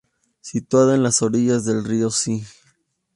[0.41, 2.43] Situada en las orillas del río Zi.